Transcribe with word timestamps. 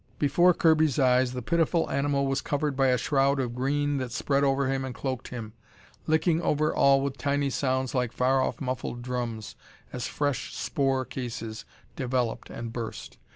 Before 0.17 0.55
Kirby's 0.55 0.97
eyes, 0.97 1.33
the 1.33 1.43
pitiful 1.43 1.87
animal 1.91 2.25
was 2.25 2.41
covered 2.41 2.75
by 2.75 2.87
a 2.87 2.97
shroud 2.97 3.39
of 3.39 3.53
green 3.53 3.97
that 3.97 4.11
spread 4.11 4.43
over 4.43 4.65
him 4.67 4.83
and 4.83 4.95
cloaked 4.95 5.27
him, 5.27 5.53
licking 6.07 6.41
over 6.41 6.73
all 6.73 7.01
with 7.01 7.19
tiny 7.19 7.51
sounds 7.51 7.93
like 7.93 8.11
far 8.11 8.41
off 8.41 8.59
muffled 8.59 9.03
drums 9.03 9.55
as 9.93 10.07
fresh 10.07 10.55
spore 10.55 11.05
cases 11.05 11.65
developed 11.95 12.49
and 12.49 12.73
burst. 12.73 13.19